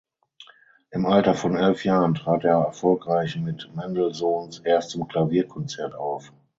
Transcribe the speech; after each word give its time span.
Im 0.89 1.05
Alter 1.05 1.35
von 1.35 1.55
elf 1.55 1.85
Jahren 1.85 2.15
trat 2.15 2.43
er 2.43 2.57
erfolgreich 2.65 3.37
mit 3.37 3.69
Mendelssohns 3.75 4.57
Erstem 4.57 5.07
Klavierkonzert 5.07 5.93
auf. 5.93 6.33